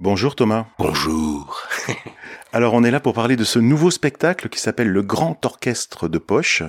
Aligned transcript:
Bonjour 0.00 0.36
Thomas. 0.36 0.66
Bonjour. 0.78 1.60
Alors 2.52 2.74
on 2.74 2.84
est 2.84 2.90
là 2.92 3.00
pour 3.00 3.14
parler 3.14 3.34
de 3.34 3.42
ce 3.42 3.58
nouveau 3.58 3.90
spectacle 3.90 4.48
qui 4.48 4.60
s'appelle 4.60 4.90
le 4.90 5.02
Grand 5.02 5.44
Orchestre 5.44 6.06
de 6.06 6.18
Poche. 6.18 6.62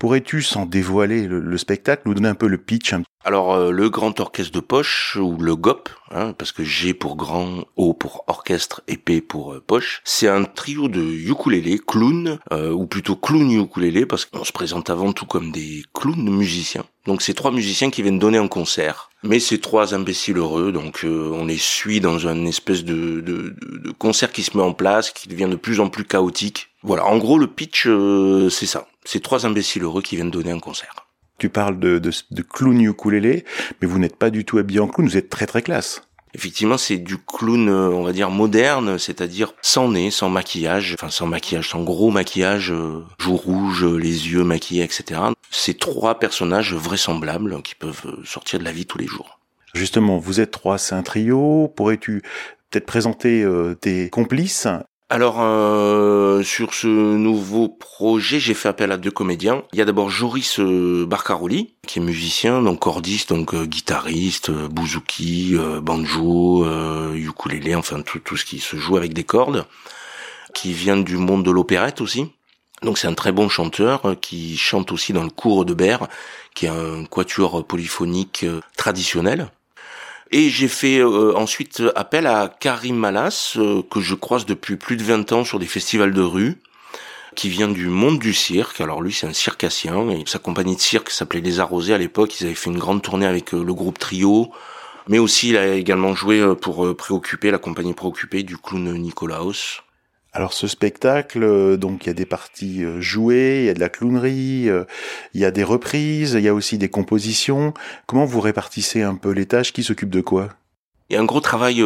Pourrais-tu, 0.00 0.42
sans 0.42 0.66
dévoiler 0.66 1.28
le, 1.28 1.58
spectacle, 1.58 2.02
nous 2.06 2.14
donner 2.14 2.28
un 2.28 2.34
peu 2.34 2.48
le 2.48 2.58
pitch 2.58 2.94
Alors 3.24 3.54
euh, 3.54 3.70
le 3.70 3.88
Grand 3.88 4.18
Orchestre 4.18 4.52
de 4.52 4.58
Poche, 4.58 5.16
ou 5.20 5.36
le 5.36 5.54
GOP, 5.54 5.90
hein, 6.10 6.32
parce 6.36 6.50
que 6.50 6.64
G 6.64 6.92
pour 6.92 7.14
grand, 7.14 7.66
O 7.76 7.94
pour 7.94 8.24
orchestre 8.26 8.82
et 8.88 8.96
P 8.96 9.20
pour 9.20 9.52
euh, 9.52 9.62
poche, 9.64 10.02
c'est 10.04 10.26
un 10.26 10.42
trio 10.42 10.88
de 10.88 11.02
ukulélé, 11.02 11.78
clowns, 11.78 12.40
euh, 12.50 12.72
ou 12.72 12.86
plutôt 12.88 13.14
clown 13.14 13.48
ukulélé, 13.48 14.06
parce 14.06 14.24
qu'on 14.24 14.42
se 14.42 14.52
présente 14.52 14.90
avant 14.90 15.12
tout 15.12 15.26
comme 15.26 15.52
des 15.52 15.84
clowns 15.94 16.30
musiciens. 16.30 16.84
Donc 17.06 17.22
c'est 17.22 17.34
trois 17.34 17.52
musiciens 17.52 17.90
qui 17.90 18.02
viennent 18.02 18.18
donner 18.18 18.38
un 18.38 18.48
concert. 18.48 19.08
Mais 19.24 19.38
c'est 19.38 19.58
trois 19.58 19.94
imbéciles 19.94 20.38
heureux, 20.38 20.72
donc 20.72 21.04
euh, 21.04 21.30
on 21.32 21.44
les 21.44 21.56
suit 21.56 22.00
dans 22.00 22.26
une 22.26 22.48
espèce 22.48 22.84
de, 22.84 23.54
concert 23.98 24.32
qui 24.32 24.42
se 24.42 24.56
met 24.56 24.62
en 24.62 24.72
place, 24.72 25.10
qui 25.12 25.28
devient 25.28 25.48
de 25.48 25.56
plus 25.56 25.78
en 25.78 25.88
plus 25.88 26.04
chaotique. 26.04 26.70
Voilà, 26.82 27.06
en 27.06 27.18
gros 27.18 27.38
le 27.38 27.46
pitch 27.46 27.86
euh, 27.86 28.50
c'est 28.50 28.66
ça. 28.66 28.88
C'est 29.04 29.22
trois 29.22 29.46
imbéciles 29.46 29.84
heureux 29.84 30.02
qui 30.02 30.16
viennent 30.16 30.30
donner 30.30 30.50
un 30.50 30.58
concert. 30.58 31.06
Tu 31.38 31.48
parles 31.48 31.78
de, 31.78 31.98
de, 31.98 32.10
de 32.30 32.42
clown 32.42 32.80
ukulélé, 32.80 33.44
mais 33.80 33.88
vous 33.88 33.98
n'êtes 33.98 34.16
pas 34.16 34.30
du 34.30 34.44
tout 34.44 34.58
habillé 34.58 34.80
en 34.80 34.88
clown, 34.88 35.08
vous 35.08 35.16
êtes 35.16 35.30
très 35.30 35.46
très 35.46 35.62
classe. 35.62 36.02
Effectivement, 36.34 36.78
c'est 36.78 36.96
du 36.96 37.18
clown, 37.18 37.68
euh, 37.68 37.88
on 37.90 38.02
va 38.02 38.12
dire 38.12 38.30
moderne, 38.30 38.98
c'est-à-dire 38.98 39.52
sans 39.60 39.90
nez, 39.90 40.10
sans 40.10 40.30
maquillage, 40.30 40.94
enfin 40.94 41.10
sans 41.10 41.26
maquillage, 41.26 41.68
sans 41.68 41.82
gros 41.82 42.10
maquillage, 42.10 42.72
euh, 42.72 43.04
joues 43.18 43.36
rouges, 43.36 43.84
les 43.84 44.30
yeux 44.30 44.42
maquillés, 44.42 44.82
etc. 44.82 45.20
C'est 45.50 45.78
trois 45.78 46.18
personnages 46.18 46.72
vraisemblables 46.74 47.60
qui 47.62 47.74
peuvent 47.74 48.02
euh, 48.06 48.24
sortir 48.24 48.58
de 48.58 48.64
la 48.64 48.72
vie 48.72 48.86
tous 48.86 48.98
les 48.98 49.06
jours. 49.06 49.38
Justement, 49.74 50.18
vous 50.18 50.40
êtes 50.40 50.50
trois, 50.50 50.78
c'est 50.78 50.94
un 50.94 51.02
trio. 51.02 51.70
Pourrais-tu 51.76 52.22
peut-être 52.70 52.86
présenter 52.86 53.46
tes 53.80 54.10
complices? 54.10 54.66
Alors 55.12 55.42
euh, 55.42 56.42
sur 56.42 56.72
ce 56.72 56.86
nouveau 56.86 57.68
projet, 57.68 58.40
j'ai 58.40 58.54
fait 58.54 58.70
appel 58.70 58.90
à 58.92 58.96
deux 58.96 59.10
comédiens. 59.10 59.62
Il 59.74 59.78
y 59.78 59.82
a 59.82 59.84
d'abord 59.84 60.08
Joris 60.08 60.58
euh, 60.58 61.04
Barcaroli, 61.06 61.74
qui 61.86 61.98
est 61.98 62.02
musicien, 62.02 62.62
donc 62.62 62.78
cordiste, 62.78 63.28
donc 63.28 63.52
euh, 63.52 63.66
guitariste, 63.66 64.50
bouzouki, 64.50 65.54
banjo, 65.82 66.64
ukulélé, 67.12 67.74
enfin 67.74 68.00
tout, 68.00 68.20
tout 68.20 68.38
ce 68.38 68.46
qui 68.46 68.58
se 68.58 68.76
joue 68.76 68.96
avec 68.96 69.12
des 69.12 69.22
cordes, 69.22 69.66
qui 70.54 70.72
vient 70.72 70.96
du 70.96 71.18
monde 71.18 71.44
de 71.44 71.50
l'opérette 71.50 72.00
aussi. 72.00 72.32
Donc 72.80 72.96
c'est 72.96 73.06
un 73.06 73.12
très 73.12 73.32
bon 73.32 73.50
chanteur 73.50 74.16
qui 74.18 74.56
chante 74.56 74.92
aussi 74.92 75.12
dans 75.12 75.24
le 75.24 75.30
cours 75.30 75.66
de 75.66 75.74
Berre, 75.74 76.08
qui 76.54 76.64
est 76.64 76.70
un 76.70 77.04
quatuor 77.04 77.66
polyphonique 77.66 78.46
traditionnel. 78.78 79.50
Et 80.34 80.48
j'ai 80.48 80.68
fait 80.68 80.98
euh, 80.98 81.36
ensuite 81.36 81.82
appel 81.94 82.26
à 82.26 82.48
Karim 82.48 82.96
Malas, 82.96 83.52
euh, 83.56 83.82
que 83.82 84.00
je 84.00 84.14
croise 84.14 84.46
depuis 84.46 84.76
plus 84.76 84.96
de 84.96 85.02
20 85.02 85.30
ans 85.32 85.44
sur 85.44 85.58
des 85.58 85.66
festivals 85.66 86.14
de 86.14 86.22
rue, 86.22 86.58
qui 87.34 87.50
vient 87.50 87.68
du 87.68 87.88
monde 87.88 88.18
du 88.18 88.32
cirque. 88.32 88.80
Alors 88.80 89.02
lui, 89.02 89.12
c'est 89.12 89.26
un 89.26 89.34
circassien, 89.34 90.08
sa 90.24 90.38
compagnie 90.38 90.74
de 90.74 90.80
cirque 90.80 91.10
s'appelait 91.10 91.42
Les 91.42 91.60
Arrosés 91.60 91.92
à 91.92 91.98
l'époque. 91.98 92.40
Ils 92.40 92.46
avaient 92.46 92.54
fait 92.54 92.70
une 92.70 92.78
grande 92.78 93.02
tournée 93.02 93.26
avec 93.26 93.52
euh, 93.52 93.62
le 93.62 93.74
groupe 93.74 93.98
Trio, 93.98 94.50
mais 95.06 95.18
aussi 95.18 95.50
il 95.50 95.58
a 95.58 95.74
également 95.74 96.14
joué 96.14 96.42
pour 96.56 96.96
Préoccuper, 96.96 97.50
la 97.50 97.58
compagnie 97.58 97.92
Préoccupée 97.92 98.42
du 98.42 98.56
clown 98.56 98.90
Nicolaos. 98.94 99.82
Alors 100.34 100.54
ce 100.54 100.66
spectacle, 100.66 101.42
euh, 101.42 101.76
donc 101.76 102.04
il 102.04 102.06
y 102.06 102.10
a 102.10 102.14
des 102.14 102.24
parties 102.24 102.84
euh, 102.84 103.02
jouées, 103.02 103.60
il 103.60 103.66
y 103.66 103.68
a 103.68 103.74
de 103.74 103.80
la 103.80 103.90
clownerie, 103.90 104.70
euh, 104.70 104.84
il 105.34 105.42
y 105.42 105.44
a 105.44 105.50
des 105.50 105.62
reprises, 105.62 106.32
il 106.32 106.42
y 106.42 106.48
a 106.48 106.54
aussi 106.54 106.78
des 106.78 106.88
compositions. 106.88 107.74
Comment 108.06 108.24
vous 108.24 108.40
répartissez 108.40 109.02
un 109.02 109.14
peu 109.14 109.30
les 109.30 109.44
tâches? 109.44 109.74
Qui 109.74 109.82
s'occupe 109.82 110.08
de 110.08 110.22
quoi? 110.22 110.48
Il 111.10 111.14
y 111.14 111.16
a 111.18 111.20
un 111.20 111.26
gros 111.26 111.42
travail 111.42 111.84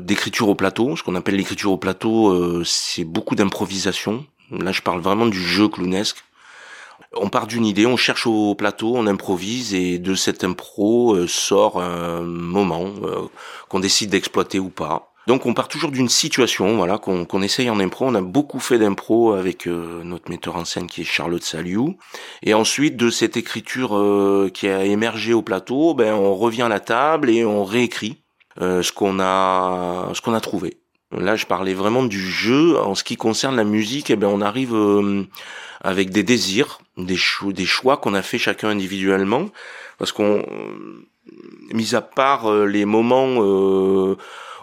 d'écriture 0.00 0.48
au 0.48 0.56
plateau. 0.56 0.96
Ce 0.96 1.04
qu'on 1.04 1.14
appelle 1.14 1.36
l'écriture 1.36 1.70
au 1.70 1.76
plateau, 1.76 2.64
c'est 2.64 3.04
beaucoup 3.04 3.36
d'improvisation. 3.36 4.26
Là, 4.50 4.72
je 4.72 4.82
parle 4.82 5.00
vraiment 5.00 5.26
du 5.26 5.40
jeu 5.40 5.68
clownesque. 5.68 6.24
On 7.16 7.28
part 7.28 7.46
d'une 7.46 7.64
idée, 7.64 7.86
on 7.86 7.96
cherche 7.96 8.26
au 8.26 8.56
plateau, 8.56 8.96
on 8.96 9.06
improvise 9.06 9.72
et 9.72 10.00
de 10.00 10.16
cette 10.16 10.42
impro 10.42 11.28
sort 11.28 11.80
un 11.80 12.22
moment 12.22 12.92
qu'on 13.68 13.78
décide 13.78 14.10
d'exploiter 14.10 14.58
ou 14.58 14.70
pas. 14.70 15.13
Donc 15.26 15.46
on 15.46 15.54
part 15.54 15.68
toujours 15.68 15.90
d'une 15.90 16.10
situation, 16.10 16.76
voilà, 16.76 16.98
qu'on 16.98 17.42
essaye 17.42 17.70
en 17.70 17.80
impro. 17.80 18.06
On 18.06 18.14
a 18.14 18.20
beaucoup 18.20 18.60
fait 18.60 18.78
d'impro 18.78 19.32
avec 19.32 19.66
euh, 19.66 20.02
notre 20.04 20.30
metteur 20.30 20.56
en 20.56 20.66
scène 20.66 20.86
qui 20.86 21.00
est 21.00 21.04
Charlotte 21.04 21.42
Saliou. 21.42 21.96
Et 22.42 22.52
ensuite 22.52 22.96
de 22.96 23.08
cette 23.08 23.36
écriture 23.36 23.96
euh, 23.96 24.50
qui 24.52 24.68
a 24.68 24.84
émergé 24.84 25.32
au 25.32 25.40
plateau, 25.40 25.94
ben 25.94 26.12
on 26.12 26.34
revient 26.34 26.62
à 26.62 26.68
la 26.68 26.80
table 26.80 27.30
et 27.30 27.44
on 27.44 27.64
réécrit 27.64 28.18
euh, 28.60 28.82
ce 28.82 28.92
qu'on 28.92 29.18
a, 29.18 30.10
ce 30.12 30.20
qu'on 30.20 30.34
a 30.34 30.40
trouvé. 30.40 30.76
Là, 31.10 31.36
je 31.36 31.46
parlais 31.46 31.74
vraiment 31.74 32.02
du 32.02 32.20
jeu. 32.20 32.78
En 32.78 32.94
ce 32.94 33.02
qui 33.04 33.16
concerne 33.16 33.56
la 33.56 33.64
musique, 33.64 34.10
eh 34.10 34.16
ben 34.16 34.28
on 34.28 34.42
arrive 34.42 34.76
avec 35.80 36.10
des 36.10 36.22
désirs, 36.22 36.80
des, 36.98 37.16
des 37.46 37.64
choix 37.64 37.96
qu'on 37.96 38.14
a 38.14 38.22
fait 38.22 38.38
chacun 38.38 38.68
individuellement, 38.68 39.48
parce 39.96 40.10
qu'on, 40.10 40.44
mis 41.72 41.94
à 41.94 42.00
part 42.00 42.52
les 42.52 42.84
moments 42.84 44.16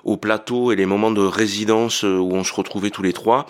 au 0.04 0.18
plateau 0.18 0.72
et 0.72 0.76
les 0.76 0.86
moments 0.86 1.12
de 1.12 1.22
résidence 1.22 2.04
euh, 2.04 2.18
où 2.18 2.34
on 2.34 2.44
se 2.44 2.54
retrouvait 2.54 2.90
tous 2.90 3.04
les 3.04 3.14
trois. 3.14 3.46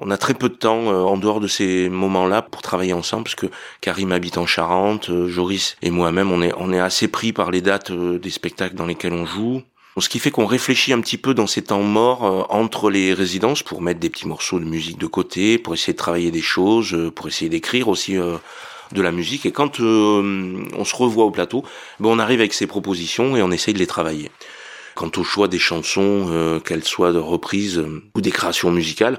On 0.00 0.10
a 0.10 0.16
très 0.16 0.34
peu 0.34 0.48
de 0.48 0.54
temps 0.54 0.90
euh, 0.90 1.02
en 1.02 1.16
dehors 1.16 1.40
de 1.40 1.46
ces 1.46 1.88
moments-là 1.88 2.42
pour 2.42 2.62
travailler 2.62 2.94
ensemble 2.94 3.24
parce 3.24 3.34
que 3.34 3.46
Karim 3.80 4.12
habite 4.12 4.38
en 4.38 4.46
Charente, 4.46 5.10
euh, 5.10 5.28
Joris 5.28 5.76
et 5.82 5.90
moi-même 5.90 6.30
on 6.32 6.42
est 6.42 6.52
on 6.56 6.72
est 6.72 6.80
assez 6.80 7.08
pris 7.08 7.32
par 7.32 7.50
les 7.50 7.60
dates 7.60 7.92
des 7.92 8.30
spectacles 8.30 8.74
dans 8.74 8.86
lesquels 8.86 9.12
on 9.12 9.26
joue. 9.26 9.62
Ce 9.98 10.08
qui 10.08 10.20
fait 10.20 10.30
qu'on 10.30 10.46
réfléchit 10.46 10.94
un 10.94 11.02
petit 11.02 11.18
peu 11.18 11.34
dans 11.34 11.46
ces 11.46 11.60
temps 11.60 11.82
morts 11.82 12.46
entre 12.48 12.88
les 12.88 13.12
résidences 13.12 13.62
pour 13.62 13.82
mettre 13.82 14.00
des 14.00 14.08
petits 14.08 14.26
morceaux 14.26 14.58
de 14.58 14.64
musique 14.64 14.96
de 14.96 15.06
côté, 15.06 15.58
pour 15.58 15.74
essayer 15.74 15.92
de 15.92 15.98
travailler 15.98 16.30
des 16.30 16.40
choses, 16.40 16.96
pour 17.14 17.28
essayer 17.28 17.50
d'écrire 17.50 17.88
aussi 17.88 18.14
de 18.14 19.02
la 19.02 19.12
musique. 19.12 19.44
Et 19.44 19.52
quand 19.52 19.80
on 19.80 20.84
se 20.86 20.96
revoit 20.96 21.26
au 21.26 21.30
plateau, 21.30 21.62
ben 22.00 22.08
on 22.08 22.18
arrive 22.18 22.40
avec 22.40 22.54
ces 22.54 22.66
propositions 22.66 23.36
et 23.36 23.42
on 23.42 23.50
essaye 23.50 23.74
de 23.74 23.78
les 23.78 23.86
travailler. 23.86 24.30
Quant 24.94 25.10
au 25.16 25.24
choix 25.24 25.48
des 25.48 25.58
chansons, 25.58 26.26
euh, 26.30 26.60
qu'elles 26.60 26.84
soient 26.84 27.12
de 27.12 27.18
reprises 27.18 27.78
euh, 27.78 28.02
ou 28.14 28.20
des 28.20 28.30
créations 28.30 28.70
musicales, 28.70 29.18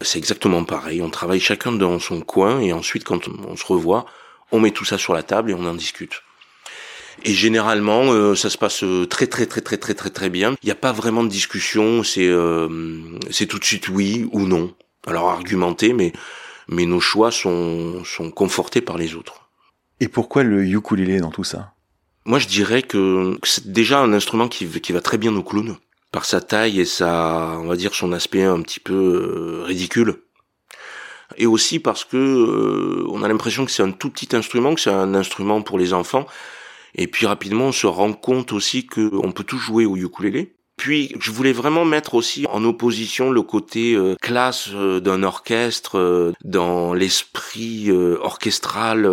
c'est 0.00 0.18
exactement 0.18 0.64
pareil. 0.64 1.00
On 1.02 1.10
travaille 1.10 1.40
chacun 1.40 1.72
dans 1.72 1.98
son 1.98 2.20
coin 2.20 2.60
et 2.60 2.72
ensuite 2.72 3.04
quand 3.04 3.28
on 3.28 3.56
se 3.56 3.64
revoit, 3.64 4.06
on 4.52 4.60
met 4.60 4.70
tout 4.70 4.84
ça 4.84 4.98
sur 4.98 5.14
la 5.14 5.22
table 5.22 5.50
et 5.50 5.54
on 5.54 5.64
en 5.64 5.74
discute. 5.74 6.22
Et 7.24 7.32
généralement, 7.32 8.12
euh, 8.12 8.34
ça 8.34 8.50
se 8.50 8.58
passe 8.58 8.84
très 9.08 9.26
très 9.26 9.46
très 9.46 9.62
très 9.62 9.78
très 9.78 9.94
très 9.94 10.10
très 10.10 10.28
bien. 10.28 10.54
Il 10.62 10.66
n'y 10.66 10.72
a 10.72 10.76
pas 10.76 10.92
vraiment 10.92 11.24
de 11.24 11.28
discussion. 11.28 12.02
C'est 12.02 12.30
c'est 13.30 13.46
tout 13.46 13.58
de 13.58 13.64
suite 13.64 13.88
oui 13.88 14.28
ou 14.32 14.46
non. 14.46 14.74
Alors 15.06 15.30
argumenté, 15.30 15.94
mais 15.94 16.12
mais 16.68 16.84
nos 16.84 17.00
choix 17.00 17.30
sont 17.30 18.04
sont 18.04 18.30
confortés 18.30 18.82
par 18.82 18.98
les 18.98 19.14
autres. 19.14 19.48
Et 20.00 20.08
pourquoi 20.08 20.42
le 20.42 20.62
ukulélé 20.62 21.20
dans 21.20 21.30
tout 21.30 21.44
ça? 21.44 21.75
Moi, 22.26 22.40
je 22.40 22.48
dirais 22.48 22.82
que 22.82 23.38
c'est 23.44 23.70
déjà 23.70 24.00
un 24.00 24.12
instrument 24.12 24.48
qui, 24.48 24.66
va 24.66 25.00
très 25.00 25.16
bien 25.16 25.34
au 25.36 25.44
clown 25.44 25.76
par 26.10 26.24
sa 26.24 26.40
taille 26.40 26.80
et 26.80 26.84
sa, 26.84 27.56
on 27.60 27.66
va 27.66 27.76
dire, 27.76 27.94
son 27.94 28.12
aspect 28.12 28.42
un 28.42 28.60
petit 28.62 28.80
peu 28.80 28.94
euh, 28.94 29.64
ridicule. 29.64 30.22
Et 31.36 31.46
aussi 31.46 31.78
parce 31.78 32.04
que 32.04 32.16
euh, 32.16 33.06
on 33.10 33.22
a 33.22 33.28
l'impression 33.28 33.64
que 33.64 33.70
c'est 33.70 33.82
un 33.82 33.92
tout 33.92 34.10
petit 34.10 34.34
instrument, 34.34 34.74
que 34.74 34.80
c'est 34.80 34.90
un 34.90 35.14
instrument 35.14 35.62
pour 35.62 35.78
les 35.78 35.92
enfants. 35.92 36.26
Et 36.96 37.06
puis 37.06 37.26
rapidement, 37.26 37.66
on 37.66 37.72
se 37.72 37.86
rend 37.86 38.12
compte 38.12 38.52
aussi 38.52 38.86
qu'on 38.86 39.30
peut 39.32 39.44
tout 39.44 39.58
jouer 39.58 39.86
au 39.86 39.96
ukulélé. 39.96 40.55
Puis 40.76 41.14
je 41.18 41.30
voulais 41.30 41.52
vraiment 41.52 41.86
mettre 41.86 42.14
aussi 42.14 42.46
en 42.50 42.62
opposition 42.64 43.30
le 43.30 43.40
côté 43.42 43.94
euh, 43.94 44.14
classe 44.20 44.68
euh, 44.74 45.00
d'un 45.00 45.22
orchestre 45.22 45.98
euh, 45.98 46.32
dans 46.44 46.92
l'esprit 46.92 47.90
orchestral 48.20 49.08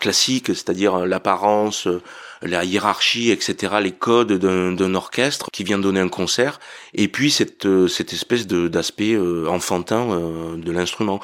classique, 0.00 0.48
c'est-à-dire 0.48 1.06
l'apparence, 1.06 1.88
la 2.42 2.64
hiérarchie, 2.64 3.30
etc., 3.30 3.74
les 3.82 3.92
codes 3.92 4.32
d'un 4.32 4.94
orchestre 4.94 5.48
qui 5.52 5.64
vient 5.64 5.78
donner 5.78 6.00
un 6.00 6.08
concert, 6.08 6.60
et 6.94 7.08
puis 7.08 7.30
cette, 7.30 7.66
cette 7.88 8.12
espèce 8.12 8.46
d'aspect 8.46 9.18
enfantin 9.48 10.56
de 10.56 10.72
l'instrument 10.72 11.20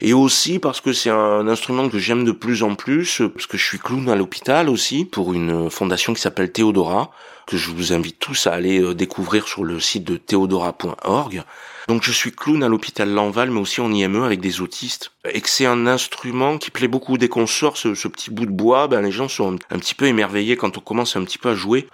et 0.00 0.12
aussi 0.12 0.58
parce 0.58 0.80
que 0.80 0.92
c'est 0.92 1.10
un 1.10 1.46
instrument 1.46 1.88
que 1.88 1.98
j'aime 1.98 2.24
de 2.24 2.32
plus 2.32 2.64
en 2.64 2.74
plus, 2.74 3.22
parce 3.32 3.46
que 3.46 3.56
je 3.56 3.64
suis 3.64 3.78
clown 3.78 4.08
à 4.08 4.16
l'hôpital 4.16 4.68
aussi, 4.68 5.04
pour 5.04 5.32
une 5.32 5.70
fondation 5.70 6.12
qui 6.12 6.20
s'appelle 6.20 6.50
Théodora, 6.50 7.12
que 7.46 7.56
je 7.56 7.70
vous 7.70 7.92
invite 7.92 8.18
tous 8.18 8.46
à 8.46 8.52
aller 8.52 8.80
euh, 8.80 8.94
découvrir 8.94 9.46
sur 9.46 9.64
le 9.64 9.80
site 9.80 10.04
de 10.04 10.16
théodora.org. 10.16 11.44
Donc 11.88 12.04
je 12.04 12.12
suis 12.12 12.30
clown 12.30 12.62
à 12.62 12.68
l'hôpital 12.68 13.10
Lanval, 13.10 13.50
mais 13.50 13.60
aussi 13.60 13.80
en 13.80 13.92
IME 13.92 14.22
avec 14.22 14.40
des 14.40 14.60
autistes. 14.60 15.12
Et 15.28 15.40
que 15.40 15.48
c'est 15.48 15.66
un 15.66 15.86
instrument 15.86 16.58
qui 16.58 16.70
plaît 16.70 16.88
beaucoup. 16.88 17.18
Dès 17.18 17.28
qu'on 17.28 17.46
sort 17.46 17.76
ce, 17.76 17.88
petit 18.08 18.30
bout 18.30 18.46
de 18.46 18.52
bois, 18.52 18.86
ben, 18.86 19.00
les 19.00 19.10
gens 19.10 19.28
sont 19.28 19.56
un, 19.70 19.78
petit 19.78 19.94
peu 19.94 20.06
émerveillés 20.06 20.56
quand 20.56 20.78
on 20.78 20.80
commence 20.80 21.16
un 21.16 21.24
petit 21.24 21.38
peu 21.38 21.50
à 21.50 21.54
jouer. 21.54 21.88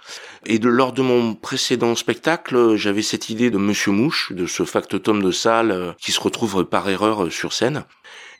Et 0.45 0.59
de, 0.59 0.69
lors 0.69 0.93
de 0.93 1.01
mon 1.01 1.33
précédent 1.33 1.95
spectacle, 1.95 2.75
j'avais 2.75 3.01
cette 3.01 3.29
idée 3.29 3.49
de 3.49 3.57
Monsieur 3.57 3.91
Mouche, 3.91 4.31
de 4.31 4.45
ce 4.45 4.63
factotum 4.63 5.23
de 5.23 5.31
salle 5.31 5.71
euh, 5.71 5.91
qui 5.99 6.11
se 6.11 6.19
retrouve 6.19 6.65
par 6.65 6.87
erreur 6.89 7.25
euh, 7.25 7.29
sur 7.29 7.53
scène. 7.53 7.83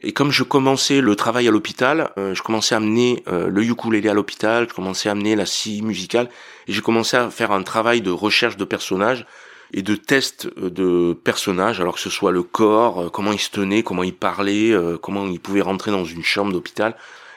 Et 0.01 0.13
comme 0.13 0.31
je 0.31 0.43
commençais 0.43 1.01
le 1.01 1.15
travail 1.15 1.47
à 1.47 1.51
l'hôpital, 1.51 2.11
euh, 2.17 2.33
je 2.33 2.41
commençais 2.41 2.73
à 2.73 2.77
amener 2.77 3.21
euh, 3.27 3.49
le 3.49 3.63
ukulélé 3.63 4.07
à 4.07 4.13
l'hôpital, 4.13 4.67
je 4.69 4.73
commençais 4.73 5.09
à 5.09 5.11
amener 5.11 5.35
la 5.35 5.45
scie 5.45 5.81
musicale, 5.81 6.29
et 6.67 6.73
j'ai 6.73 6.81
commencé 6.81 7.17
à 7.17 7.29
faire 7.29 7.51
un 7.51 7.63
travail 7.63 7.99
de 7.99 8.11
recherche 8.11 8.55
de 8.55 8.63
personnages 8.63 9.25
et 9.73 9.81
de 9.81 9.95
test 9.95 10.49
euh, 10.57 10.69
de 10.69 11.13
personnages, 11.13 11.81
alors 11.81 11.95
que 11.95 11.99
ce 11.99 12.09
soit 12.09 12.31
le 12.31 12.43
corps, 12.43 13.11
comment 13.11 13.33
il 13.33 13.39
se 13.39 13.49
tenait, 13.49 13.83
comment 13.83 14.03
il 14.03 14.15
parlait, 14.15 14.73
comment 15.01 15.27
il 15.27 15.39
pouvait 15.39 15.61
rentrer 15.61 15.91
dans 15.91 16.05
une 16.05 16.23
chambre 16.23 16.53
d'hôpital. 16.53 16.95